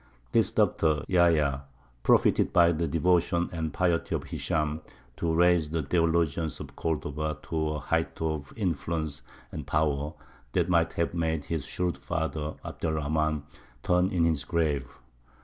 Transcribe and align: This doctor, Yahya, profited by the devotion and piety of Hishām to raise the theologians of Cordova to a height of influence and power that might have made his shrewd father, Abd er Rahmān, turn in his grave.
This 0.31 0.49
doctor, 0.49 1.03
Yahya, 1.07 1.61
profited 2.01 2.51
by 2.51 2.71
the 2.71 2.87
devotion 2.87 3.49
and 3.53 3.71
piety 3.71 4.15
of 4.15 4.23
Hishām 4.23 4.81
to 5.17 5.31
raise 5.31 5.69
the 5.69 5.83
theologians 5.83 6.59
of 6.59 6.75
Cordova 6.75 7.37
to 7.43 7.69
a 7.73 7.79
height 7.79 8.19
of 8.19 8.51
influence 8.55 9.21
and 9.51 9.67
power 9.67 10.13
that 10.53 10.69
might 10.69 10.93
have 10.93 11.13
made 11.13 11.45
his 11.45 11.67
shrewd 11.67 11.99
father, 11.99 12.55
Abd 12.65 12.85
er 12.85 12.93
Rahmān, 12.93 13.43
turn 13.83 14.09
in 14.09 14.23
his 14.23 14.43
grave. 14.43 14.87